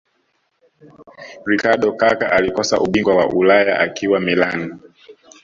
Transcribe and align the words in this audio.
ricardo 1.45 1.91
kaka 1.93 2.31
alikosa 2.31 2.79
ubingwa 2.79 3.15
wa 3.15 3.27
ulaya 3.29 3.79
akiwa 3.79 4.19
Milan 4.19 4.79